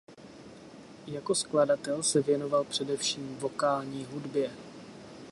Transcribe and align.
Jako 1.07 1.35
skladatel 1.35 2.03
se 2.03 2.21
věnoval 2.21 2.63
především 2.63 3.37
vokální 3.37 4.05
hudbě. 4.05 4.51